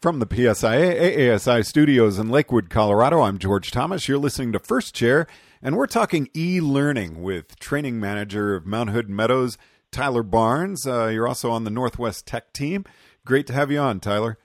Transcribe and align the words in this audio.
From 0.00 0.18
the 0.18 0.26
PSIA 0.26 0.98
AASI 0.98 1.66
studios 1.66 2.18
in 2.18 2.30
Lakewood, 2.30 2.70
Colorado, 2.70 3.20
I'm 3.20 3.36
George 3.36 3.70
Thomas. 3.70 4.08
You're 4.08 4.16
listening 4.16 4.50
to 4.52 4.58
First 4.58 4.94
Chair, 4.94 5.26
and 5.60 5.76
we're 5.76 5.86
talking 5.86 6.30
e 6.34 6.58
learning 6.58 7.20
with 7.20 7.58
training 7.58 8.00
manager 8.00 8.54
of 8.54 8.64
Mount 8.64 8.88
Hood 8.88 9.10
Meadows, 9.10 9.58
Tyler 9.92 10.22
Barnes. 10.22 10.86
Uh, 10.86 11.08
you're 11.08 11.28
also 11.28 11.50
on 11.50 11.64
the 11.64 11.70
Northwest 11.70 12.24
Tech 12.24 12.54
team. 12.54 12.86
Great 13.26 13.46
to 13.48 13.52
have 13.52 13.70
you 13.70 13.78
on, 13.78 14.00
Tyler. 14.00 14.38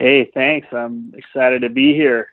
Hey, 0.00 0.28
thanks. 0.34 0.66
I'm 0.72 1.14
excited 1.16 1.62
to 1.62 1.68
be 1.68 1.94
here. 1.94 2.30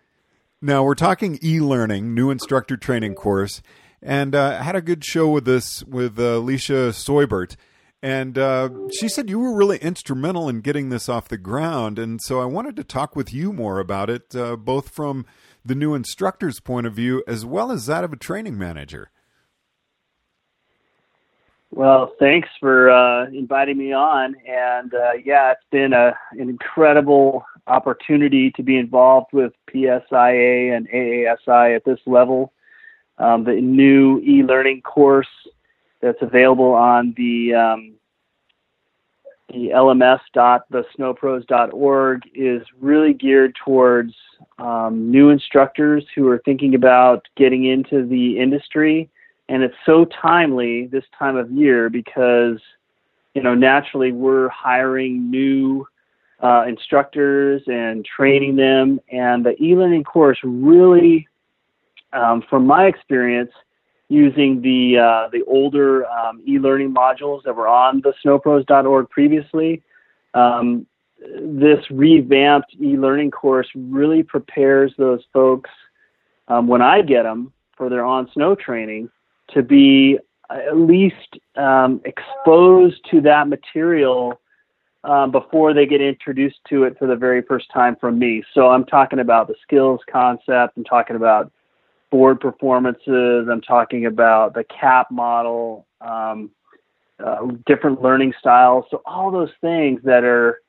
Now, 0.64 0.84
we're 0.84 0.96
talking 0.96 1.38
e 1.44 1.60
learning, 1.60 2.16
new 2.16 2.32
instructor 2.32 2.76
training 2.76 3.14
course, 3.14 3.62
and 4.02 4.34
uh, 4.34 4.64
had 4.64 4.76
a 4.76 4.82
good 4.82 5.06
show 5.06 5.30
with 5.30 5.46
this 5.46 5.84
with 5.84 6.18
uh, 6.18 6.38
Alicia 6.38 6.90
Soibert. 6.90 7.56
And 8.06 8.38
uh, 8.38 8.70
she 9.00 9.10
said 9.10 9.32
you 9.32 9.40
were 9.40 9.58
really 9.58 9.80
instrumental 9.80 10.48
in 10.48 10.62
getting 10.62 10.90
this 10.90 11.10
off 11.10 11.28
the 11.28 11.40
ground. 11.40 11.98
And 11.98 12.22
so 12.22 12.40
I 12.40 12.46
wanted 12.46 12.76
to 12.76 12.84
talk 12.84 13.16
with 13.16 13.34
you 13.34 13.52
more 13.52 13.80
about 13.80 14.12
it, 14.12 14.36
uh, 14.36 14.58
both 14.58 14.90
from 14.90 15.26
the 15.66 15.74
new 15.74 15.96
instructor's 15.96 16.60
point 16.60 16.86
of 16.86 16.94
view 16.94 17.24
as 17.28 17.48
well 17.48 17.72
as 17.72 17.88
that 17.88 18.04
of 18.04 18.14
a 18.14 18.16
training 18.16 18.60
manager. 18.60 19.10
Well, 21.72 22.14
thanks 22.20 22.48
for 22.60 22.92
uh, 22.92 23.26
inviting 23.30 23.80
me 23.80 23.92
on. 23.92 24.36
And 24.48 24.94
uh, 24.94 25.14
yeah, 25.24 25.54
it's 25.54 25.66
been 25.72 25.94
a, 25.94 26.16
an 26.34 26.48
incredible 26.48 27.44
opportunity 27.66 28.52
to 28.52 28.62
be 28.62 28.78
involved 28.78 29.34
with 29.34 29.54
PSIA 29.74 30.78
and 30.78 30.88
AASI 30.90 31.76
at 31.76 31.86
this 31.86 32.02
level. 32.06 32.54
Um, 33.18 33.46
the 33.46 33.60
new 33.60 34.20
e 34.20 34.44
learning 34.44 34.84
course 34.84 35.26
that's 36.02 36.22
available 36.22 36.74
on 36.74 37.14
the 37.18 37.54
um, 37.54 37.96
the 39.50 39.70
lms.thesnowpros.org 39.70 42.22
is 42.34 42.64
really 42.80 43.14
geared 43.14 43.56
towards 43.64 44.16
um, 44.58 45.12
new 45.12 45.30
instructors 45.30 46.04
who 46.16 46.28
are 46.28 46.42
thinking 46.44 46.74
about 46.76 47.26
getting 47.38 47.66
into 47.66 48.06
the 48.06 48.40
industry. 48.40 49.10
And 49.48 49.62
it's 49.64 49.76
so 49.86 50.06
timely 50.06 50.88
this 50.88 51.04
time 51.18 51.38
of 51.38 51.50
year 51.52 51.90
because, 51.90 52.60
you 53.36 53.44
know, 53.44 53.54
naturally 53.54 54.12
we're 54.12 54.50
hiring 54.50 55.30
new 55.30 55.86
uh, 56.42 56.66
instructors 56.68 57.62
and 57.68 58.04
training 58.04 58.56
them. 58.56 59.00
And 59.12 59.46
the 59.46 59.56
e 59.62 59.76
learning 59.76 60.06
course 60.06 60.40
really, 60.44 61.28
um, 62.14 62.42
from 62.50 62.66
my 62.66 62.88
experience, 62.88 63.52
using 64.10 64.62
the 64.62 64.98
uh, 64.98 65.30
the 65.32 65.44
older 65.48 66.06
um, 66.06 66.42
e-learning 66.48 66.94
modules 66.94 67.44
that 67.44 67.56
were 67.56 67.68
on 67.68 68.02
the 68.02 68.14
snowpros.org 68.24 69.10
previously. 69.10 69.82
Um, 70.34 70.86
this 71.20 71.80
revamped 71.90 72.76
e-learning 72.80 73.32
course 73.32 73.68
really 73.74 74.22
prepares 74.22 74.94
those 74.98 75.22
folks 75.34 75.70
um, 76.48 76.68
when 76.68 76.82
I 76.82 77.02
get 77.02 77.24
them 77.24 77.52
for 77.76 77.90
their 77.90 78.06
on 78.06 78.30
snow 78.34 78.56
training 78.56 79.10
to 79.54 79.64
be 79.64 80.20
at 80.50 80.78
least 80.78 81.40
um, 81.56 82.02
exposed 82.06 83.00
to 83.12 83.22
that 83.22 83.48
material 83.48 84.40
um, 85.04 85.32
before 85.32 85.74
they 85.74 85.86
get 85.86 86.02
introduced 86.02 86.60
to 86.70 86.84
it 86.84 86.98
for 86.98 87.08
the 87.08 87.16
very 87.16 87.42
first 87.42 87.72
time 87.72 87.96
from 87.96 88.20
me. 88.20 88.44
So 88.54 88.70
I'm 88.70 88.86
talking 88.86 89.20
about 89.20 89.48
the 89.48 89.56
skills 89.62 90.02
concept. 90.12 90.78
I'm 90.78 90.84
talking 90.84 91.16
about 91.16 91.52
board 92.16 92.40
performances. 92.40 93.46
I'm 93.52 93.60
talking 93.60 94.06
about 94.06 94.54
the 94.54 94.64
CAP 94.64 95.12
model, 95.12 95.86
um, 96.00 96.50
uh, 97.22 97.48
different 97.66 98.02
learning 98.02 98.34
styles. 98.40 98.86
So 98.90 99.02
all 99.06 99.32
those 99.32 99.52
things 99.60 100.00
that 100.06 100.24
are 100.24 100.62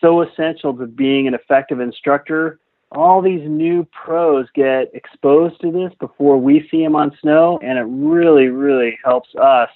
so 0.00 0.22
essential 0.22 0.76
to 0.76 0.86
being 0.88 1.28
an 1.28 1.34
effective 1.34 1.78
instructor. 1.78 2.58
All 2.90 3.22
these 3.22 3.48
new 3.48 3.86
pros 3.92 4.46
get 4.56 4.90
exposed 4.92 5.60
to 5.60 5.70
this 5.70 5.92
before 6.00 6.36
we 6.36 6.66
see 6.68 6.82
them 6.82 6.96
on 6.96 7.16
snow, 7.20 7.60
and 7.62 7.78
it 7.78 7.86
really, 7.86 8.48
really 8.48 8.98
helps 9.04 9.28
us 9.36 9.70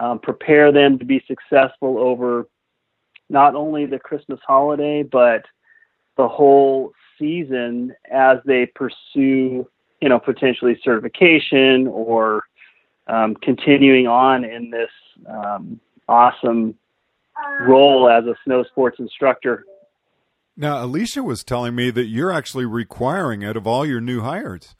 um, 0.00 0.18
prepare 0.18 0.72
them 0.72 0.98
to 0.98 1.04
be 1.04 1.22
successful 1.28 2.00
over 2.00 2.48
not 3.30 3.54
only 3.54 3.86
the 3.86 4.00
Christmas 4.00 4.40
holiday, 4.44 5.04
but 5.04 5.44
the 6.16 6.26
whole 6.26 6.90
season 7.16 7.94
as 8.10 8.38
they 8.44 8.66
pursue 8.66 9.68
you 10.02 10.08
know, 10.08 10.18
potentially 10.18 10.78
certification 10.82 11.86
or 11.86 12.42
um, 13.06 13.36
continuing 13.36 14.08
on 14.08 14.44
in 14.44 14.68
this 14.68 14.90
um, 15.30 15.80
awesome 16.08 16.74
role 17.60 18.10
as 18.10 18.24
a 18.24 18.34
snow 18.44 18.64
sports 18.64 18.98
instructor. 18.98 19.64
Now, 20.56 20.84
Alicia 20.84 21.22
was 21.22 21.44
telling 21.44 21.76
me 21.76 21.90
that 21.92 22.06
you're 22.06 22.32
actually 22.32 22.66
requiring 22.66 23.42
it 23.42 23.56
of 23.56 23.66
all 23.66 23.86
your 23.86 24.00
new 24.00 24.20
hires. 24.20 24.74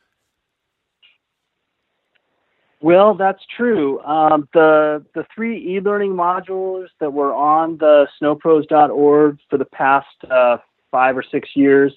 Well, 2.81 3.15
that's 3.15 3.43
true. 3.57 4.01
Um, 4.01 4.49
the 4.53 5.05
the 5.15 5.25
three 5.33 5.77
e-learning 5.77 6.15
modules 6.15 6.87
that 6.99 7.13
were 7.13 7.33
on 7.33 7.79
the 7.79 8.09
snowpros.org 8.21 9.39
for 9.49 9.57
the 9.57 9.65
past 9.67 10.09
uh, 10.29 10.57
five 10.91 11.17
or 11.17 11.23
six 11.23 11.51
years 11.55 11.95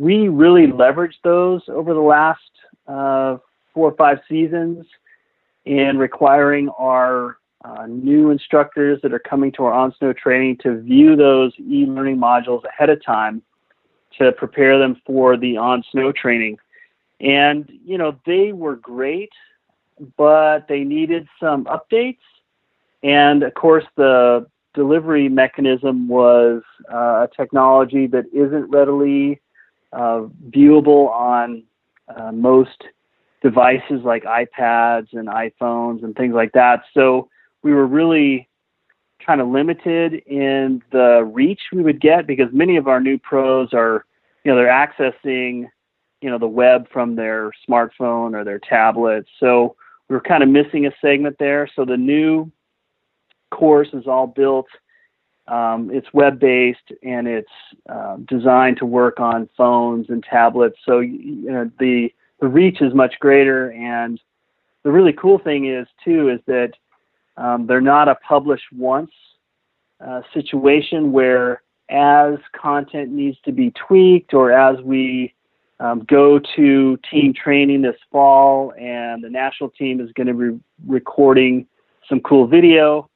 we 0.00 0.28
really 0.28 0.66
leveraged 0.66 1.20
those 1.22 1.60
over 1.68 1.92
the 1.92 2.00
last 2.00 2.40
uh, 2.88 3.36
four 3.74 3.90
or 3.90 3.96
five 3.96 4.18
seasons 4.26 4.86
in 5.66 5.98
requiring 5.98 6.70
our 6.78 7.36
uh, 7.66 7.84
new 7.86 8.30
instructors 8.30 8.98
that 9.02 9.12
are 9.12 9.18
coming 9.18 9.52
to 9.52 9.62
our 9.62 9.74
on 9.74 9.94
snow 9.98 10.14
training 10.14 10.56
to 10.62 10.80
view 10.80 11.16
those 11.16 11.52
e 11.58 11.84
learning 11.84 12.16
modules 12.16 12.64
ahead 12.64 12.88
of 12.88 13.04
time 13.04 13.42
to 14.18 14.32
prepare 14.32 14.78
them 14.78 14.96
for 15.04 15.36
the 15.36 15.58
on 15.58 15.84
snow 15.92 16.10
training. 16.12 16.56
And, 17.20 17.70
you 17.84 17.98
know, 17.98 18.18
they 18.24 18.52
were 18.52 18.76
great, 18.76 19.32
but 20.16 20.66
they 20.66 20.82
needed 20.82 21.28
some 21.38 21.66
updates. 21.66 22.24
And 23.02 23.42
of 23.42 23.52
course, 23.52 23.84
the 23.96 24.46
delivery 24.72 25.28
mechanism 25.28 26.08
was 26.08 26.62
uh, 26.90 27.26
a 27.26 27.28
technology 27.36 28.06
that 28.06 28.24
isn't 28.32 28.70
readily 28.70 29.42
uh, 29.92 30.22
viewable 30.50 31.08
on 31.10 31.64
uh, 32.14 32.32
most 32.32 32.84
devices 33.42 34.02
like 34.04 34.24
iPads 34.24 35.08
and 35.12 35.28
iPhones 35.28 36.02
and 36.04 36.14
things 36.14 36.34
like 36.34 36.52
that. 36.52 36.82
So 36.94 37.28
we 37.62 37.72
were 37.72 37.86
really 37.86 38.48
kind 39.24 39.40
of 39.40 39.48
limited 39.48 40.14
in 40.26 40.82
the 40.92 41.28
reach 41.32 41.60
we 41.72 41.82
would 41.82 42.00
get 42.00 42.26
because 42.26 42.48
many 42.52 42.76
of 42.76 42.88
our 42.88 43.00
new 43.00 43.18
pros 43.18 43.70
are, 43.72 44.04
you 44.44 44.50
know, 44.50 44.56
they're 44.56 44.66
accessing, 44.66 45.68
you 46.20 46.30
know, 46.30 46.38
the 46.38 46.46
web 46.46 46.86
from 46.92 47.16
their 47.16 47.50
smartphone 47.68 48.34
or 48.34 48.44
their 48.44 48.58
tablet. 48.58 49.26
So 49.38 49.76
we 50.08 50.14
were 50.14 50.22
kind 50.22 50.42
of 50.42 50.48
missing 50.48 50.86
a 50.86 50.90
segment 51.00 51.36
there. 51.38 51.68
So 51.76 51.84
the 51.84 51.96
new 51.96 52.50
course 53.50 53.88
is 53.92 54.06
all 54.06 54.26
built 54.26 54.66
um, 55.50 55.90
it's 55.92 56.06
web 56.14 56.38
based 56.38 56.92
and 57.02 57.26
it's 57.26 57.50
uh, 57.88 58.16
designed 58.28 58.76
to 58.78 58.86
work 58.86 59.18
on 59.18 59.48
phones 59.56 60.08
and 60.08 60.22
tablets. 60.22 60.76
So 60.86 61.00
you 61.00 61.50
know 61.50 61.70
the 61.78 62.10
the 62.40 62.48
reach 62.48 62.80
is 62.80 62.94
much 62.94 63.14
greater. 63.20 63.70
And 63.72 64.20
the 64.84 64.90
really 64.90 65.12
cool 65.12 65.38
thing 65.38 65.66
is 65.66 65.86
too 66.04 66.30
is 66.30 66.40
that 66.46 66.72
um, 67.36 67.66
they're 67.66 67.80
not 67.80 68.08
a 68.08 68.14
publish 68.16 68.60
once 68.76 69.10
uh, 70.04 70.22
situation 70.32 71.12
where 71.12 71.62
as 71.90 72.38
content 72.56 73.10
needs 73.10 73.36
to 73.44 73.52
be 73.52 73.72
tweaked 73.72 74.32
or 74.32 74.52
as 74.52 74.80
we 74.82 75.34
um, 75.80 76.04
go 76.08 76.38
to 76.56 76.98
team 77.10 77.34
training 77.34 77.82
this 77.82 77.96
fall 78.12 78.72
and 78.78 79.24
the 79.24 79.30
national 79.30 79.70
team 79.70 80.00
is 80.00 80.12
going 80.12 80.26
to 80.26 80.34
be 80.34 80.60
recording 80.86 81.66
some 82.08 82.20
cool 82.20 82.46
video 82.46 83.10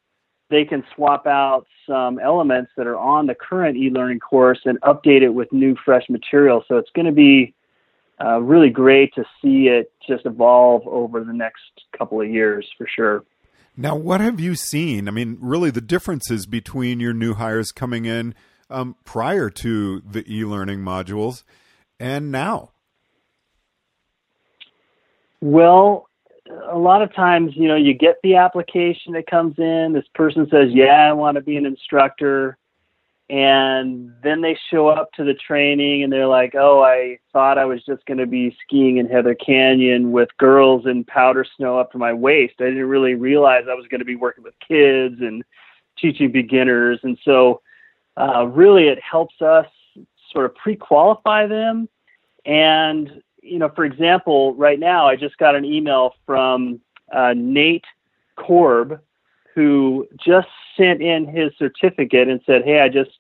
they 0.50 0.65
can 0.65 0.84
swap 0.94 1.27
out 1.27 1.66
some 1.87 2.19
elements 2.19 2.71
that 2.77 2.87
are 2.87 2.99
on 2.99 3.27
the 3.27 3.34
current 3.34 3.77
e-learning 3.77 4.21
course 4.21 4.60
and 4.64 4.81
update 4.82 5.23
it 5.23 5.31
with 5.31 5.52
new 5.52 5.76
fresh 5.85 6.05
material. 6.08 6.64
So 6.69 6.76
it's 6.76 6.91
going 6.94 7.06
to 7.06 7.12
be 7.12 7.55
uh, 8.23 8.41
really 8.41 8.70
great 8.70 9.12
to 9.14 9.25
see 9.43 9.69
it 9.69 9.93
just 10.06 10.26
evolve 10.26 10.87
over 10.87 11.25
the 11.25 11.32
next 11.32 11.62
couple 11.96 12.20
of 12.20 12.29
years 12.29 12.67
for 12.79 12.87
sure. 12.94 13.25
Now, 13.76 13.96
what 13.96 14.20
have 14.20 14.38
you 14.38 14.55
seen? 14.55 15.08
I 15.08 15.11
mean, 15.11 15.37
really, 15.41 15.70
the 15.70 15.81
differences 15.81 16.47
between 16.47 17.00
your 17.00 17.12
new 17.12 17.35
hires 17.35 17.73
coming 17.73 18.05
in 18.05 18.35
um, 18.70 18.97
prior 19.05 19.50
to 19.50 20.00
the 20.00 20.25
e-learning 20.32 20.79
modules 20.79 21.43
and 21.99 22.31
now. 22.31 22.70
Well, 25.40 26.08
a 26.70 26.78
lot 26.78 27.02
of 27.02 27.14
times, 27.14 27.52
you 27.54 27.68
know, 27.68 27.76
you 27.76 27.94
get 27.94 28.16
the 28.22 28.36
application 28.36 29.12
that 29.14 29.26
comes 29.26 29.58
in. 29.58 29.92
This 29.92 30.08
person 30.14 30.48
says, 30.50 30.70
"Yeah, 30.72 31.08
I 31.08 31.12
want 31.12 31.36
to 31.36 31.40
be 31.40 31.56
an 31.56 31.66
instructor," 31.66 32.56
and 33.30 34.12
then 34.22 34.40
they 34.40 34.58
show 34.70 34.88
up 34.88 35.12
to 35.12 35.24
the 35.24 35.34
training 35.34 36.02
and 36.02 36.12
they're 36.12 36.26
like, 36.26 36.54
"Oh, 36.54 36.82
I 36.82 37.18
thought 37.32 37.58
I 37.58 37.64
was 37.64 37.84
just 37.84 38.04
going 38.06 38.18
to 38.18 38.26
be 38.26 38.56
skiing 38.62 38.98
in 38.98 39.08
Heather 39.08 39.34
Canyon 39.34 40.12
with 40.12 40.36
girls 40.38 40.86
in 40.86 41.04
powder 41.04 41.44
snow 41.56 41.78
up 41.78 41.92
to 41.92 41.98
my 41.98 42.12
waist. 42.12 42.54
I 42.60 42.64
didn't 42.64 42.86
really 42.88 43.14
realize 43.14 43.64
I 43.68 43.74
was 43.74 43.86
going 43.88 44.00
to 44.00 44.04
be 44.04 44.16
working 44.16 44.44
with 44.44 44.54
kids 44.66 45.20
and 45.20 45.44
teaching 45.98 46.32
beginners." 46.32 47.00
And 47.02 47.18
so, 47.24 47.60
uh, 48.16 48.46
really 48.46 48.88
it 48.88 49.00
helps 49.00 49.40
us 49.40 49.66
sort 50.30 50.46
of 50.46 50.54
pre-qualify 50.56 51.46
them. 51.46 51.88
And 52.44 53.22
you 53.44 53.58
know, 53.58 53.69
for 53.69 53.85
example, 53.85 54.55
right 54.55 54.79
now 54.79 55.06
I 55.06 55.17
just 55.17 55.37
got 55.38 55.55
an 55.55 55.64
email 55.64 56.14
from 56.26 56.81
uh, 57.12 57.35
Nate 57.37 57.85
Korb, 58.37 59.00
who 59.55 60.08
just 60.25 60.49
sent 60.76 61.02
in 61.02 61.26
his 61.26 61.52
certificate 61.58 62.29
and 62.29 62.41
said, 62.46 62.64
"Hey, 62.64 62.81
I 62.81 62.88
just 62.88 63.11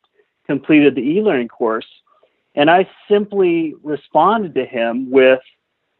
completed 0.46 0.94
the 0.94 1.02
e-learning 1.02 1.48
course," 1.48 1.86
and 2.54 2.70
I 2.70 2.88
simply 3.08 3.74
responded 3.82 4.54
to 4.54 4.64
him 4.64 5.10
with 5.10 5.40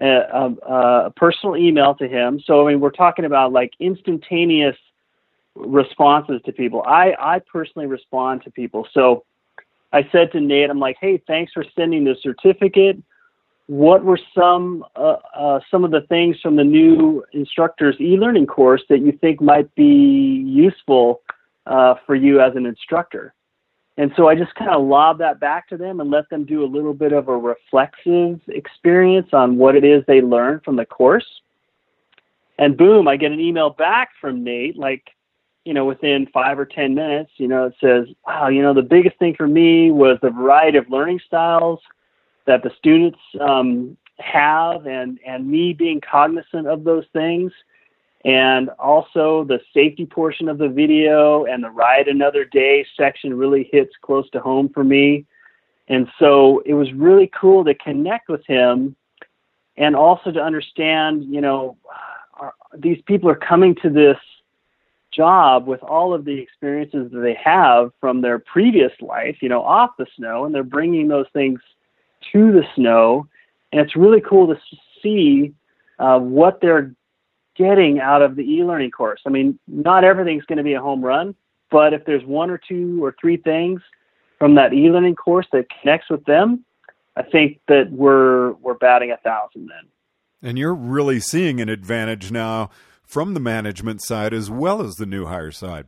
a, 0.01 0.07
a, 0.07 1.07
a 1.07 1.11
personal 1.15 1.57
email 1.57 1.95
to 1.97 2.09
him. 2.09 2.41
So 2.41 2.67
I 2.67 2.73
mean, 2.73 2.81
we're 2.81 2.91
talking 2.91 3.27
about 3.27 3.53
like 3.53 3.73
instantaneous 3.79 4.77
responses 5.55 6.41
to 6.47 6.53
people. 6.53 6.83
I 6.87 7.15
I 7.21 7.41
personally 7.41 7.87
respond 7.87 8.43
to 8.45 8.51
people. 8.51 8.89
So 8.93 9.25
I 9.93 10.09
said 10.11 10.33
to 10.33 10.41
Nate, 10.41 10.71
I'm 10.71 10.81
like, 10.81 10.97
"Hey, 10.99 11.23
thanks 11.27 11.53
for 11.53 11.65
sending 11.77 12.05
the 12.05 12.17
certificate." 12.23 12.97
What 13.67 14.05
were 14.05 14.19
some 14.35 14.85
uh, 14.95 15.17
uh, 15.35 15.61
some 15.71 15.85
of 15.85 15.91
the 15.91 16.03
things 16.03 16.37
from 16.43 16.57
the 16.57 16.65
new 16.65 17.25
instructor's 17.33 17.97
e-learning 18.01 18.47
course 18.47 18.83
that 18.89 19.01
you 19.01 19.13
think 19.13 19.41
might 19.41 19.75
be 19.75 20.45
useful 20.47 21.23
uh, 21.67 21.95
for 22.07 22.15
you 22.15 22.41
as 22.41 22.55
an 22.57 22.67
instructor? 22.67 23.35
And 23.97 24.11
so 24.17 24.29
I 24.29 24.35
just 24.35 24.55
kind 24.57 24.71
of 24.71 24.85
lob 24.85 25.19
that 25.19 25.39
back 25.39 25.69
to 25.69 25.77
them 25.77 26.01
and 26.01 26.11
let 26.11 26.29
them 26.29 26.45
do 26.45 26.65
a 26.65 26.67
little 26.67 26.95
bit 26.95 27.13
of 27.13 27.29
a 27.29 27.37
reflexive 27.37 28.41
experience 28.49 29.29
on 29.33 29.57
what 29.57 29.77
it 29.77 29.85
is 29.85 30.03
they 30.07 30.21
learned 30.21 30.65
from 30.65 30.77
the 30.77 30.85
course. 30.85 31.27
And 32.59 32.77
boom, 32.77 33.07
I 33.07 33.17
get 33.17 33.33
an 33.33 33.41
email 33.41 33.71
back 33.71 34.11
from 34.21 34.43
Nate, 34.43 34.77
like, 34.77 35.11
you 35.65 35.73
know, 35.73 35.85
within 35.85 36.27
five 36.33 36.59
or 36.59 36.67
10 36.67 36.95
minutes, 36.95 37.31
you 37.37 37.49
know, 37.49 37.67
it 37.67 37.75
says, 37.81 38.07
wow, 38.27 38.49
you 38.49 38.63
know, 38.63 38.75
the 38.75 38.83
biggest 38.83 39.17
thing 39.19 39.35
for 39.35 39.47
me 39.47 39.91
was 39.91 40.19
the 40.21 40.31
variety 40.31 40.77
of 40.77 40.91
learning 40.91 41.21
styles 41.27 41.81
that 42.47 42.63
the 42.63 42.71
students 42.79 43.19
um, 43.41 43.97
have 44.19 44.87
and, 44.87 45.19
and 45.27 45.47
me 45.47 45.73
being 45.73 46.01
cognizant 46.01 46.67
of 46.67 46.85
those 46.85 47.05
things. 47.13 47.53
And 48.25 48.71
also 48.79 49.45
the 49.45 49.61
safety 49.75 50.07
portion 50.07 50.49
of 50.49 50.59
the 50.59 50.69
video 50.69 51.45
and 51.45 51.63
the 51.63 51.71
ride 51.71 52.09
another 52.09 52.45
day 52.45 52.87
section 52.97 53.35
really 53.35 53.69
hits 53.71 53.93
close 54.01 54.29
to 54.31 54.41
home 54.41 54.71
for 54.73 54.83
me. 54.83 55.27
And 55.89 56.09
so 56.19 56.63
it 56.65 56.73
was 56.75 56.91
really 56.95 57.31
cool 57.39 57.65
to 57.65 57.75
connect 57.75 58.31
with 58.31 58.47
him 58.47 58.97
and 59.77 59.95
also 59.95 60.31
to 60.31 60.41
understand, 60.41 61.25
you 61.25 61.41
know, 61.41 61.77
are, 62.35 62.55
these 62.77 63.03
people 63.07 63.29
are 63.29 63.35
coming 63.35 63.75
to 63.83 63.91
this 63.91 64.17
job 65.13 65.67
with 65.67 65.83
all 65.83 66.15
of 66.15 66.25
the 66.25 66.39
experiences 66.39 67.11
that 67.13 67.21
they 67.21 67.35
have 67.35 67.93
from 68.01 68.21
their 68.21 68.39
previous 68.39 68.93
life, 69.01 69.37
you 69.41 69.49
know, 69.49 69.63
off 69.63 69.91
the 69.99 70.07
snow, 70.17 70.45
and 70.45 70.55
they're 70.55 70.63
bringing 70.63 71.09
those 71.09 71.27
things 71.33 71.61
to 72.33 72.53
the 72.53 72.63
snow, 72.75 73.27
and 73.73 73.81
it's 73.81 73.97
really 73.97 74.21
cool 74.21 74.47
to 74.47 74.61
see 75.03 75.55
uh, 75.99 76.19
what 76.19 76.61
they're 76.61 76.95
getting 77.57 78.01
out 78.01 78.23
of 78.23 78.37
the 78.37 78.43
e-learning 78.43 78.91
course. 78.91 79.21
I 79.27 79.31
mean, 79.31 79.59
not 79.69 80.05
everything's 80.05 80.45
going 80.45 80.59
to 80.59 80.65
be 80.65 80.75
a 80.75 80.81
home 80.81 81.05
run, 81.05 81.35
but 81.71 81.93
if 81.93 82.05
there's 82.05 82.25
one 82.25 82.51
or 82.51 82.59
two 82.59 83.05
or 83.05 83.15
three 83.21 83.37
things 83.37 83.81
from 84.39 84.57
that 84.57 84.73
e-learning 84.73 85.15
course 85.15 85.47
that 85.53 85.67
connects 85.81 86.11
with 86.11 86.25
them, 86.25 86.65
I 87.17 87.23
think 87.23 87.61
that 87.69 87.93
we're 87.93 88.53
we're 88.55 88.75
batting 88.75 89.13
a 89.13 89.17
thousand 89.19 89.69
then. 89.69 89.89
And 90.43 90.59
you're 90.59 90.75
really 90.75 91.21
seeing 91.21 91.61
an 91.61 91.69
advantage 91.69 92.31
now 92.33 92.71
from 93.03 93.35
the 93.35 93.41
management 93.41 94.03
side 94.03 94.35
as 94.35 94.51
well 94.51 94.83
as 94.83 94.97
the 94.97 95.07
new 95.07 95.27
hire 95.27 95.53
side. 95.53 95.87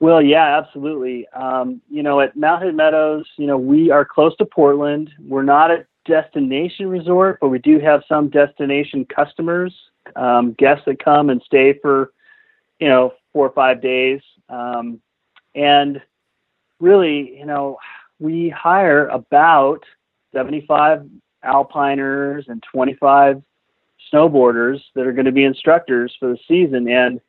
Well, 0.00 0.22
yeah, 0.22 0.58
absolutely. 0.58 1.28
Um, 1.28 1.82
you 1.90 2.02
know, 2.02 2.20
at 2.20 2.34
Mountain 2.34 2.74
Meadows, 2.74 3.26
you 3.36 3.46
know, 3.46 3.58
we 3.58 3.90
are 3.90 4.04
close 4.04 4.34
to 4.38 4.46
Portland. 4.46 5.10
We're 5.20 5.42
not 5.42 5.70
a 5.70 5.86
destination 6.06 6.88
resort, 6.88 7.38
but 7.40 7.48
we 7.48 7.58
do 7.58 7.78
have 7.80 8.02
some 8.08 8.30
destination 8.30 9.04
customers, 9.04 9.74
um, 10.16 10.54
guests 10.54 10.84
that 10.86 11.04
come 11.04 11.28
and 11.28 11.42
stay 11.44 11.78
for, 11.82 12.12
you 12.78 12.88
know, 12.88 13.12
four 13.34 13.46
or 13.46 13.52
five 13.52 13.82
days. 13.82 14.22
Um, 14.48 15.00
and 15.54 16.00
really, 16.80 17.36
you 17.38 17.44
know, 17.44 17.76
we 18.18 18.48
hire 18.48 19.06
about 19.08 19.84
75 20.32 21.06
alpiners 21.44 22.48
and 22.48 22.62
25 22.72 23.42
snowboarders 24.12 24.80
that 24.94 25.06
are 25.06 25.12
going 25.12 25.26
to 25.26 25.32
be 25.32 25.44
instructors 25.44 26.16
for 26.18 26.30
the 26.30 26.38
season. 26.48 26.88
And 26.88 27.20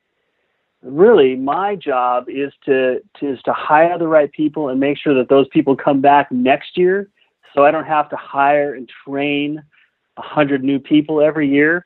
really 0.82 1.36
my 1.36 1.76
job 1.76 2.26
is 2.28 2.52
to, 2.66 3.02
to 3.20 3.34
is 3.34 3.42
to 3.44 3.54
hire 3.54 3.98
the 3.98 4.08
right 4.08 4.32
people 4.32 4.70
and 4.70 4.80
make 4.80 4.98
sure 4.98 5.14
that 5.14 5.30
those 5.30 5.48
people 5.50 5.76
come 5.76 6.02
back 6.02 6.32
next 6.32 6.78
year 6.78 7.10
so 7.54 7.66
I 7.66 7.72
don't 7.72 7.86
have 7.86 8.10
to 8.10 8.16
hire 8.16 8.76
and 8.76 8.90
train 9.06 9.62
a 10.18 10.22
hundred 10.22 10.64
new 10.64 10.80
people 10.80 11.22
every 11.22 11.50
year. 11.50 11.86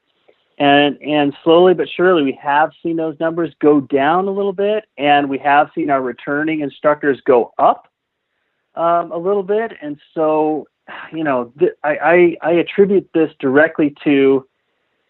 And 0.58 0.98
and 1.02 1.36
slowly 1.44 1.74
but 1.74 1.90
surely 1.90 2.24
we 2.24 2.40
have 2.42 2.72
seen 2.82 2.96
those 2.96 3.20
numbers 3.20 3.54
go 3.60 3.82
down 3.82 4.28
a 4.28 4.32
little 4.32 4.54
bit 4.54 4.86
and 4.98 5.30
we 5.30 5.38
have 5.40 5.70
seen 5.76 5.90
our 5.90 6.02
returning 6.02 6.62
instructors 6.62 7.20
go 7.26 7.52
up 7.58 7.90
um, 8.76 9.12
a 9.12 9.18
little 9.18 9.44
bit. 9.44 9.74
And 9.82 10.00
so, 10.14 10.68
you 11.12 11.26
know, 11.26 11.52
th- 11.60 11.74
I, 11.84 11.98
I, 11.98 12.38
I 12.42 12.52
attribute 12.54 13.10
this 13.14 13.32
directly 13.40 13.94
to 14.06 14.48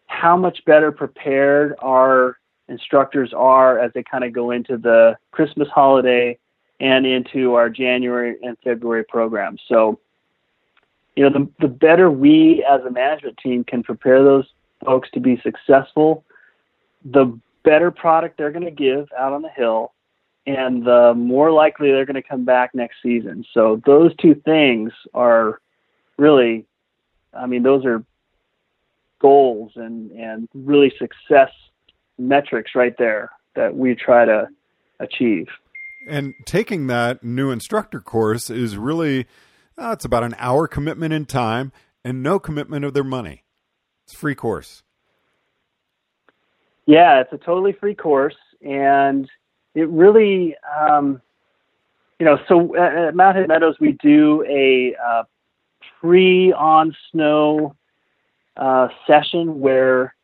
how 0.08 0.36
much 0.36 0.64
better 0.66 0.92
prepared 0.92 1.76
our 1.80 2.38
instructors 2.70 3.34
are 3.34 3.80
as 3.80 3.92
they 3.94 4.04
kind 4.04 4.24
of 4.24 4.34
go 4.34 4.52
into 4.52 4.78
the 4.78 5.18
Christmas 5.32 5.68
holiday 5.74 6.38
and 6.80 7.06
into 7.06 7.54
our 7.54 7.70
January 7.70 8.38
and 8.42 8.58
February 8.64 9.04
programs. 9.08 9.62
So, 9.68 10.00
you 11.16 11.24
know, 11.24 11.30
the, 11.30 11.50
the 11.60 11.74
better 11.74 12.12
we 12.12 12.66
as 12.70 12.82
a 12.82 12.92
management 12.92 13.38
team 13.38 13.64
can 13.64 13.84
prepare 13.84 14.24
those 14.24 14.46
folks 14.84 15.10
to 15.12 15.20
be 15.20 15.40
successful, 15.42 16.26
the 17.06 17.40
better 17.64 17.92
product 17.92 18.38
they're 18.38 18.52
going 18.52 18.66
to 18.66 18.72
give 18.72 19.08
out 19.18 19.34
on 19.34 19.42
the 19.42 19.50
hill, 19.50 19.94
and 20.46 20.86
the 20.86 21.14
more 21.16 21.52
likely 21.52 21.92
they're 21.92 22.06
going 22.06 22.22
to 22.22 22.22
come 22.22 22.46
back 22.46 22.76
next 22.76 22.98
season. 23.02 23.46
So, 23.54 23.82
those 23.86 24.16
two 24.18 24.36
things 24.46 24.92
are 25.14 25.62
really, 26.18 26.66
I 27.34 27.46
mean, 27.46 27.64
those 27.64 27.86
are 27.86 28.04
goals 29.20 29.72
and, 29.76 30.12
and 30.12 30.50
really 30.54 30.94
success 31.00 31.52
metrics 32.18 32.72
right 32.76 32.96
there 32.98 33.32
that 33.56 33.76
we 33.76 33.96
try 33.96 34.26
to 34.26 34.48
achieve. 35.00 35.48
And 36.08 36.34
taking 36.46 36.88
that 36.88 37.24
new 37.24 37.52
instructor 37.52 38.00
course 38.00 38.50
is 38.50 38.78
really, 38.78 39.26
uh, 39.78 39.92
it's 39.92 40.06
about 40.06 40.24
an 40.24 40.36
hour 40.38 40.68
commitment 40.68 41.14
in 41.14 41.26
time 41.26 41.72
and 42.04 42.22
no 42.22 42.40
commitment 42.40 42.86
of 42.86 42.94
their 42.94 43.04
money. 43.04 43.44
It's 44.06 44.14
a 44.14 44.18
free 44.18 44.36
course. 44.36 44.84
Yeah, 46.86 47.22
it's 47.22 47.34
a 47.34 47.38
totally 47.38 47.74
free 47.74 47.96
course. 47.96 48.36
And 48.62 49.28
it 49.74 49.90
really, 49.90 50.56
um, 50.80 51.22
you 52.20 52.26
know, 52.26 52.38
so 52.48 52.76
at, 52.76 52.96
at 52.96 53.16
Mountain 53.16 53.48
Meadows, 53.48 53.76
we 53.80 53.94
do 53.94 54.46
a 54.48 54.96
uh, 55.04 55.24
pre 56.00 56.54
on 56.54 56.96
snow 57.12 57.76
uh, 58.58 58.88
session 59.08 59.60
where 59.60 60.15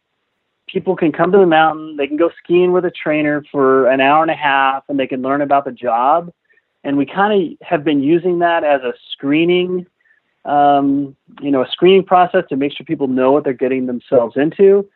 people 0.71 0.95
can 0.95 1.11
come 1.11 1.31
to 1.31 1.37
the 1.37 1.45
mountain, 1.45 1.97
they 1.97 2.07
can 2.07 2.17
go 2.17 2.31
skiing 2.43 2.71
with 2.71 2.85
a 2.85 2.91
trainer 2.91 3.43
for 3.51 3.87
an 3.87 4.01
hour 4.01 4.21
and 4.21 4.31
a 4.31 4.35
half, 4.35 4.83
and 4.87 4.99
they 4.99 5.07
can 5.07 5.21
learn 5.21 5.41
about 5.41 5.65
the 5.65 5.71
job. 5.71 6.31
And 6.83 6.97
we 6.97 7.05
kind 7.05 7.57
of 7.61 7.67
have 7.67 7.83
been 7.83 8.01
using 8.01 8.39
that 8.39 8.63
as 8.63 8.81
a 8.81 8.93
screening, 9.11 9.85
um, 10.45 11.15
you 11.41 11.51
know, 11.51 11.61
a 11.61 11.69
screening 11.71 12.03
process 12.03 12.43
to 12.49 12.55
make 12.55 12.73
sure 12.75 12.85
people 12.85 13.07
know 13.07 13.31
what 13.31 13.43
they're 13.43 13.53
getting 13.53 13.85
themselves 13.85 14.35
into. 14.37 14.89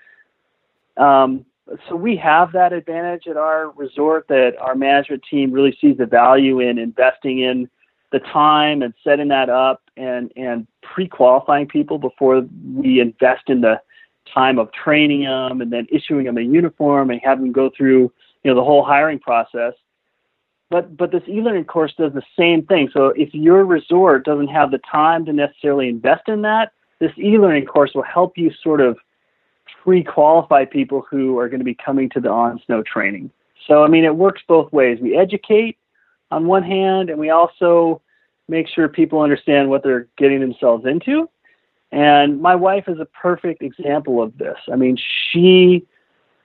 Um, 0.97 1.45
so 1.89 1.95
we 1.95 2.15
have 2.17 2.51
that 2.53 2.73
advantage 2.73 3.27
at 3.27 3.37
our 3.37 3.71
resort 3.71 4.27
that 4.29 4.53
our 4.59 4.75
management 4.75 5.23
team 5.29 5.51
really 5.51 5.77
sees 5.81 5.97
the 5.97 6.05
value 6.05 6.59
in 6.59 6.77
investing 6.77 7.39
in 7.39 7.69
the 8.11 8.19
time 8.19 8.81
and 8.81 8.93
setting 9.03 9.27
that 9.29 9.49
up 9.49 9.81
and 9.97 10.31
and 10.35 10.67
pre-qualifying 10.81 11.67
people 11.67 11.97
before 11.97 12.45
we 12.73 12.99
invest 12.99 13.43
in 13.47 13.61
the 13.61 13.81
time 14.33 14.59
of 14.59 14.71
training 14.71 15.23
them 15.23 15.61
and 15.61 15.71
then 15.71 15.87
issuing 15.91 16.25
them 16.25 16.37
a 16.37 16.41
uniform 16.41 17.09
and 17.09 17.21
having 17.23 17.45
them 17.45 17.53
go 17.53 17.69
through 17.75 18.11
you 18.43 18.51
know 18.51 18.55
the 18.55 18.63
whole 18.63 18.83
hiring 18.83 19.19
process. 19.19 19.73
But 20.69 20.97
but 20.97 21.11
this 21.11 21.23
e-learning 21.27 21.65
course 21.65 21.93
does 21.97 22.13
the 22.13 22.23
same 22.37 22.65
thing. 22.65 22.89
So 22.91 23.07
if 23.15 23.33
your 23.33 23.65
resort 23.65 24.25
doesn't 24.25 24.47
have 24.47 24.71
the 24.71 24.79
time 24.79 25.25
to 25.25 25.33
necessarily 25.33 25.89
invest 25.89 26.27
in 26.27 26.41
that 26.43 26.71
this 26.99 27.11
e-learning 27.17 27.65
course 27.65 27.91
will 27.93 28.03
help 28.03 28.37
you 28.37 28.51
sort 28.63 28.81
of 28.81 28.97
pre-qualify 29.83 30.65
people 30.65 31.05
who 31.09 31.37
are 31.37 31.49
going 31.49 31.59
to 31.59 31.65
be 31.65 31.75
coming 31.75 32.09
to 32.09 32.19
the 32.19 32.29
on 32.29 32.61
snow 32.65 32.83
training. 32.83 33.31
So 33.67 33.83
i 33.83 33.87
mean 33.87 34.03
it 34.03 34.15
works 34.15 34.41
both 34.47 34.71
ways. 34.71 34.99
We 35.01 35.15
educate 35.17 35.77
on 36.31 36.45
one 36.45 36.63
hand 36.63 37.09
and 37.09 37.19
we 37.19 37.29
also 37.29 38.01
make 38.47 38.67
sure 38.67 38.87
people 38.87 39.21
understand 39.21 39.69
what 39.69 39.83
they're 39.83 40.07
getting 40.17 40.39
themselves 40.39 40.85
into 40.85 41.29
and 41.91 42.41
my 42.41 42.55
wife 42.55 42.85
is 42.87 42.99
a 42.99 43.05
perfect 43.05 43.61
example 43.61 44.21
of 44.21 44.37
this. 44.37 44.57
I 44.71 44.75
mean, 44.75 44.97
she 45.31 45.85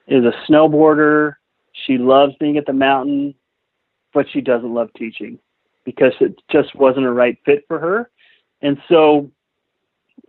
is 0.06 0.24
a 0.24 0.32
snowboarder. 0.48 1.34
She 1.72 1.98
loves 1.98 2.34
being 2.38 2.56
at 2.56 2.66
the 2.66 2.72
mountain. 2.72 3.34
but 4.12 4.26
she 4.30 4.40
doesn't 4.40 4.74
love 4.74 4.90
teaching 4.96 5.38
because 5.84 6.12
it 6.20 6.34
just 6.50 6.74
wasn't 6.74 7.06
a 7.06 7.12
right 7.12 7.38
fit 7.44 7.64
for 7.68 7.78
her. 7.78 8.10
And 8.60 8.78
so 8.88 9.30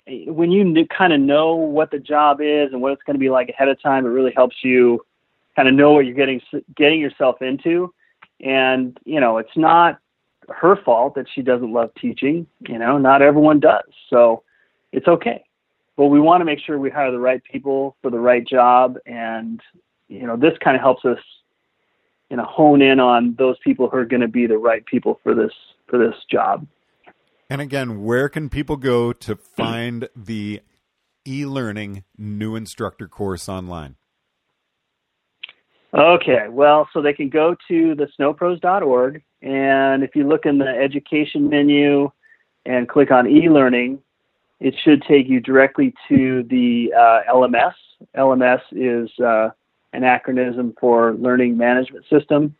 when 0.07 0.51
you 0.51 0.85
kind 0.87 1.13
of 1.13 1.19
know 1.19 1.55
what 1.55 1.91
the 1.91 1.99
job 1.99 2.41
is 2.41 2.71
and 2.71 2.81
what 2.81 2.93
it's 2.93 3.03
going 3.03 3.15
to 3.15 3.19
be 3.19 3.29
like 3.29 3.49
ahead 3.49 3.67
of 3.67 3.81
time, 3.81 4.05
it 4.05 4.09
really 4.09 4.33
helps 4.35 4.57
you 4.63 5.05
kind 5.55 5.67
of 5.67 5.73
know 5.73 5.91
what 5.93 6.05
you're 6.05 6.15
getting 6.15 6.41
getting 6.75 6.99
yourself 6.99 7.41
into. 7.41 7.93
And 8.39 8.97
you 9.05 9.19
know, 9.19 9.37
it's 9.37 9.55
not 9.55 9.99
her 10.49 10.75
fault 10.75 11.15
that 11.15 11.27
she 11.33 11.41
doesn't 11.41 11.71
love 11.71 11.91
teaching. 11.99 12.47
You 12.67 12.79
know, 12.79 12.97
not 12.97 13.21
everyone 13.21 13.59
does, 13.59 13.83
so 14.09 14.43
it's 14.91 15.07
okay. 15.07 15.43
But 15.97 16.07
we 16.07 16.19
want 16.19 16.41
to 16.41 16.45
make 16.45 16.59
sure 16.59 16.79
we 16.79 16.89
hire 16.89 17.11
the 17.11 17.19
right 17.19 17.41
people 17.43 17.95
for 18.01 18.09
the 18.09 18.19
right 18.19 18.45
job, 18.47 18.97
and 19.05 19.59
you 20.07 20.25
know, 20.25 20.35
this 20.35 20.53
kind 20.63 20.75
of 20.75 20.81
helps 20.81 21.05
us, 21.05 21.19
you 22.29 22.37
know, 22.37 22.43
hone 22.43 22.81
in 22.81 22.99
on 22.99 23.35
those 23.37 23.57
people 23.63 23.89
who 23.89 23.97
are 23.97 24.05
going 24.05 24.21
to 24.21 24.27
be 24.27 24.47
the 24.47 24.57
right 24.57 24.85
people 24.85 25.19
for 25.23 25.33
this 25.35 25.53
for 25.87 25.97
this 25.97 26.15
job. 26.29 26.65
And 27.49 27.59
again, 27.59 28.03
where 28.03 28.29
can 28.29 28.49
people 28.49 28.77
go 28.77 29.11
to 29.11 29.35
find 29.35 30.07
the 30.15 30.61
e-learning 31.27 32.03
new 32.17 32.55
instructor 32.55 33.07
course 33.07 33.49
online? 33.49 33.95
Okay, 35.93 36.47
well, 36.49 36.87
so 36.93 37.01
they 37.01 37.11
can 37.11 37.27
go 37.27 37.55
to 37.67 37.95
the 37.95 38.07
snowpros.org, 38.17 39.21
and 39.41 40.03
if 40.03 40.15
you 40.15 40.25
look 40.25 40.45
in 40.45 40.57
the 40.57 40.67
education 40.67 41.49
menu 41.49 42.09
and 42.65 42.87
click 42.87 43.11
on 43.11 43.27
e-learning, 43.27 43.99
it 44.61 44.73
should 44.83 45.03
take 45.03 45.27
you 45.27 45.41
directly 45.41 45.93
to 46.07 46.43
the 46.43 46.93
uh, 46.95 47.21
LMS. 47.33 47.73
LMS 48.15 48.61
is 48.71 49.09
uh, 49.19 49.49
an 49.93 50.03
acronym 50.03 50.73
for 50.79 51.15
Learning 51.15 51.57
Management 51.57 52.05
System. 52.09 52.55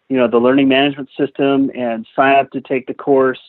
you 0.09 0.17
know 0.17 0.27
the 0.27 0.37
learning 0.37 0.67
management 0.67 1.09
system 1.17 1.71
and 1.75 2.05
sign 2.15 2.35
up 2.35 2.51
to 2.51 2.61
take 2.61 2.87
the 2.87 2.93
course. 2.93 3.39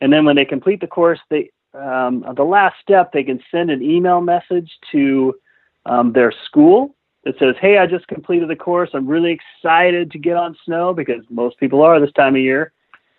And 0.00 0.12
then 0.12 0.24
when 0.24 0.36
they 0.36 0.44
complete 0.44 0.80
the 0.80 0.86
course, 0.86 1.20
they 1.30 1.50
um, 1.74 2.24
the 2.36 2.44
last 2.44 2.76
step 2.80 3.12
they 3.12 3.24
can 3.24 3.40
send 3.50 3.70
an 3.70 3.82
email 3.82 4.20
message 4.20 4.70
to 4.92 5.34
um, 5.84 6.12
their 6.12 6.32
school 6.44 6.94
that 7.24 7.38
says, 7.38 7.56
"Hey, 7.60 7.78
I 7.78 7.86
just 7.86 8.06
completed 8.08 8.48
the 8.48 8.56
course. 8.56 8.90
I'm 8.94 9.06
really 9.06 9.32
excited 9.32 10.10
to 10.12 10.18
get 10.18 10.36
on 10.36 10.56
snow 10.64 10.94
because 10.94 11.24
most 11.28 11.58
people 11.58 11.82
are 11.82 12.00
this 12.00 12.12
time 12.12 12.34
of 12.34 12.40
year." 12.40 12.72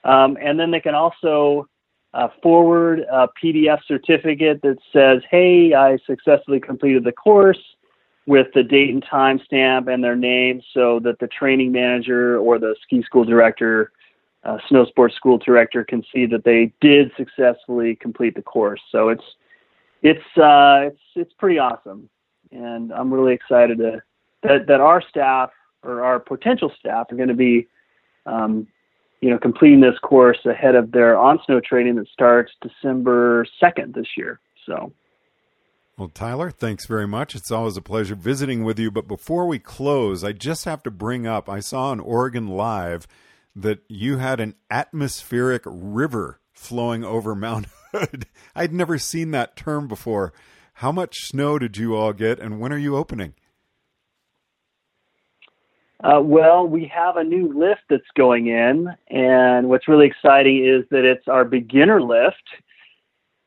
Um, 0.03 0.37
and 0.41 0.59
then 0.59 0.71
they 0.71 0.79
can 0.79 0.95
also 0.95 1.67
uh, 2.13 2.29
forward 2.41 3.01
a 3.11 3.27
PDF 3.41 3.79
certificate 3.85 4.61
that 4.61 4.77
says, 4.93 5.21
"Hey, 5.29 5.73
I 5.73 5.97
successfully 6.05 6.59
completed 6.59 7.03
the 7.03 7.11
course." 7.11 7.59
With 8.27 8.47
the 8.53 8.61
date 8.61 8.89
and 8.89 9.03
time 9.03 9.39
stamp 9.43 9.87
and 9.87 10.03
their 10.03 10.15
name, 10.15 10.61
so 10.73 10.99
that 10.99 11.19
the 11.19 11.27
training 11.27 11.71
manager 11.71 12.37
or 12.37 12.59
the 12.59 12.75
ski 12.83 13.01
school 13.01 13.23
director, 13.23 13.91
uh, 14.43 14.57
snow 14.69 14.85
sports 14.85 15.15
school 15.15 15.37
director, 15.37 15.83
can 15.83 16.03
see 16.13 16.25
that 16.27 16.43
they 16.43 16.71
did 16.81 17.11
successfully 17.17 17.95
complete 17.95 18.35
the 18.35 18.41
course. 18.41 18.81
So 18.91 19.09
it's 19.09 19.23
it's 20.03 20.37
uh, 20.37 20.91
it's 20.91 21.01
it's 21.15 21.33
pretty 21.33 21.57
awesome 21.57 22.09
and 22.51 22.91
I'm 22.93 23.13
really 23.13 23.33
excited 23.33 23.77
to, 23.79 24.01
that 24.43 24.67
that 24.67 24.81
our 24.81 25.01
staff 25.01 25.51
or 25.83 26.03
our 26.03 26.19
potential 26.19 26.71
staff 26.79 27.11
are 27.11 27.15
going 27.15 27.27
to 27.29 27.35
be, 27.35 27.67
um, 28.25 28.67
you 29.21 29.29
know, 29.29 29.37
completing 29.37 29.81
this 29.81 29.97
course 29.99 30.39
ahead 30.45 30.75
of 30.75 30.91
their 30.91 31.17
on 31.17 31.39
snow 31.45 31.59
training 31.59 31.95
that 31.95 32.07
starts 32.07 32.51
December 32.61 33.45
second 33.59 33.93
this 33.93 34.07
year. 34.15 34.39
So. 34.65 34.91
Well, 35.97 36.09
Tyler, 36.09 36.51
thanks 36.51 36.85
very 36.85 37.07
much. 37.07 37.33
It's 37.33 37.49
always 37.49 37.75
a 37.75 37.81
pleasure 37.81 38.13
visiting 38.13 38.63
with 38.63 38.77
you. 38.77 38.91
But 38.91 39.07
before 39.07 39.47
we 39.47 39.57
close, 39.57 40.23
I 40.23 40.31
just 40.31 40.65
have 40.65 40.83
to 40.83 40.91
bring 40.91 41.25
up 41.25 41.49
I 41.49 41.59
saw 41.59 41.89
on 41.89 41.99
Oregon 41.99 42.47
Live 42.47 43.07
that 43.55 43.79
you 43.87 44.17
had 44.17 44.39
an 44.39 44.53
atmospheric 44.69 45.63
river 45.65 46.39
flowing 46.53 47.03
over 47.03 47.33
Mount 47.33 47.65
Hood. 47.91 48.27
I'd 48.55 48.73
never 48.73 48.99
seen 48.99 49.31
that 49.31 49.55
term 49.55 49.87
before. 49.87 50.33
How 50.73 50.91
much 50.91 51.15
snow 51.23 51.57
did 51.57 51.77
you 51.77 51.95
all 51.95 52.13
get, 52.13 52.39
and 52.39 52.59
when 52.59 52.71
are 52.71 52.77
you 52.77 52.95
opening? 52.95 53.33
Uh, 56.03 56.21
well, 56.21 56.67
we 56.67 56.91
have 56.93 57.17
a 57.17 57.23
new 57.23 57.51
lift 57.57 57.81
that's 57.89 58.03
going 58.15 58.49
in, 58.49 58.87
and 59.09 59.67
what's 59.67 59.87
really 59.87 60.05
exciting 60.05 60.63
is 60.63 60.87
that 60.91 61.03
it's 61.03 61.27
our 61.27 61.43
beginner 61.43 61.99
lift. 61.99 62.35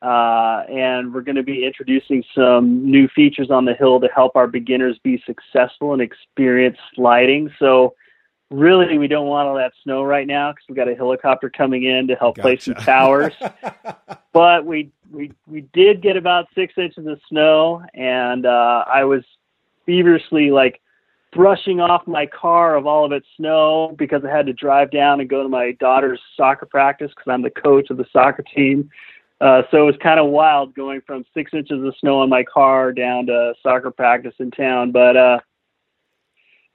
Uh, 0.01 0.63
and 0.67 1.13
we're 1.13 1.21
going 1.21 1.35
to 1.35 1.43
be 1.43 1.63
introducing 1.63 2.23
some 2.33 2.89
new 2.89 3.07
features 3.09 3.51
on 3.51 3.65
the 3.65 3.73
hill 3.73 3.99
to 3.99 4.07
help 4.07 4.35
our 4.35 4.47
beginners 4.47 4.97
be 5.03 5.21
successful 5.25 5.93
and 5.93 6.01
experience 6.01 6.77
sliding. 6.95 7.51
So, 7.59 7.93
really, 8.49 8.97
we 8.97 9.07
don't 9.07 9.27
want 9.27 9.47
all 9.47 9.55
that 9.55 9.73
snow 9.83 10.03
right 10.03 10.25
now 10.25 10.51
because 10.51 10.63
we've 10.67 10.75
got 10.75 10.89
a 10.89 10.95
helicopter 10.95 11.51
coming 11.51 11.83
in 11.83 12.07
to 12.07 12.15
help 12.15 12.37
gotcha. 12.37 12.41
place 12.41 12.65
some 12.65 12.75
towers. 12.75 13.33
but 14.33 14.65
we 14.65 14.91
we 15.11 15.31
we 15.47 15.61
did 15.73 16.01
get 16.01 16.17
about 16.17 16.47
six 16.55 16.73
inches 16.77 17.05
of 17.05 17.19
snow, 17.29 17.83
and 17.93 18.47
uh, 18.47 18.85
I 18.87 19.03
was 19.03 19.23
feverishly 19.85 20.49
like 20.49 20.81
brushing 21.31 21.79
off 21.79 22.05
my 22.07 22.25
car 22.25 22.75
of 22.75 22.85
all 22.85 23.05
of 23.05 23.11
its 23.11 23.27
snow 23.37 23.95
because 23.97 24.23
I 24.25 24.35
had 24.35 24.45
to 24.47 24.53
drive 24.53 24.91
down 24.91 25.19
and 25.21 25.29
go 25.29 25.43
to 25.43 25.49
my 25.49 25.71
daughter's 25.79 26.19
soccer 26.35 26.65
practice 26.65 27.11
because 27.15 27.31
I'm 27.31 27.41
the 27.41 27.49
coach 27.49 27.89
of 27.89 27.97
the 27.97 28.05
soccer 28.11 28.43
team. 28.43 28.89
Uh, 29.41 29.63
so 29.71 29.81
it 29.81 29.85
was 29.85 29.95
kind 30.01 30.19
of 30.19 30.27
wild 30.27 30.73
going 30.75 31.01
from 31.01 31.25
six 31.33 31.51
inches 31.53 31.83
of 31.83 31.93
snow 31.99 32.19
on 32.19 32.29
my 32.29 32.43
car 32.43 32.93
down 32.93 33.25
to 33.25 33.53
soccer 33.63 33.89
practice 33.89 34.35
in 34.39 34.51
town. 34.51 34.91
But 34.91 35.17
uh, 35.17 35.39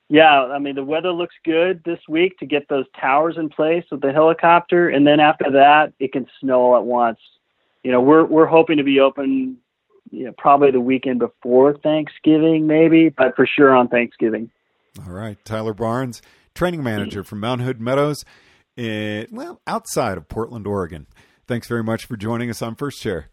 yeah, 0.09 0.43
I 0.45 0.59
mean 0.59 0.75
the 0.75 0.85
weather 0.85 1.13
looks 1.13 1.37
good 1.45 1.83
this 1.85 2.01
week 2.09 2.39
to 2.39 2.47
get 2.47 2.69
those 2.69 2.87
towers 3.01 3.37
in 3.39 3.49
place 3.49 3.85
with 3.91 4.01
the 4.01 4.13
helicopter, 4.13 4.89
and 4.89 5.07
then 5.07 5.21
after 5.21 5.51
that 5.53 5.93
it 6.01 6.13
can 6.13 6.27
snow 6.41 6.61
all 6.61 6.77
at 6.77 6.85
once 6.85 7.19
you 7.87 7.93
know, 7.93 8.01
we're 8.01 8.25
we're 8.25 8.47
hoping 8.47 8.79
to 8.79 8.83
be 8.83 8.99
open, 8.99 9.59
you 10.11 10.25
know, 10.25 10.33
probably 10.37 10.73
the 10.73 10.81
weekend 10.81 11.21
before 11.21 11.79
Thanksgiving, 11.79 12.67
maybe, 12.67 13.11
but 13.11 13.37
for 13.37 13.47
sure 13.47 13.77
on 13.77 13.87
Thanksgiving. 13.87 14.51
All 15.07 15.13
right, 15.13 15.39
Tyler 15.45 15.73
Barnes, 15.73 16.21
training 16.53 16.83
manager 16.83 17.23
from 17.23 17.39
Mount 17.39 17.61
Hood 17.61 17.81
Meadows, 17.81 18.25
in, 18.77 19.29
well, 19.31 19.61
outside 19.69 20.19
of 20.19 20.27
Portland, 20.27 20.67
Oregon. 20.67 21.07
Thanks 21.49 21.69
very 21.69 21.85
much 21.85 22.07
for 22.07 22.17
joining 22.17 22.51
us 22.51 22.61
on 22.61 22.75
First 22.75 23.01
Chair. 23.01 23.31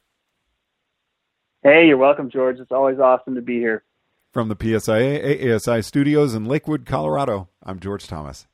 Hey, 1.64 1.88
you're 1.88 1.98
welcome, 1.98 2.30
George. 2.30 2.60
It's 2.60 2.72
always 2.72 3.00
awesome 3.00 3.36
to 3.36 3.42
be 3.42 3.58
here. 3.58 3.84
From 4.32 4.50
the 4.50 4.56
PSIA 4.56 5.42
AASI 5.42 5.84
studios 5.84 6.36
in 6.36 6.46
Lakewood, 6.46 6.86
Colorado, 6.86 7.50
I'm 7.64 7.80
George 7.80 8.06
Thomas. 8.06 8.48